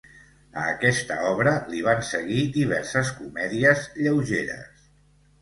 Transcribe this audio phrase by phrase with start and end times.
[0.61, 4.91] A aquesta obra li van seguir diverses comèdies lleugeres.